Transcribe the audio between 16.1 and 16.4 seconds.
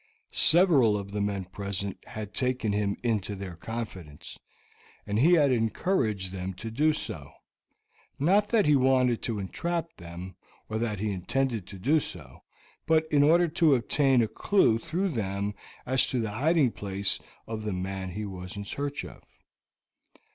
the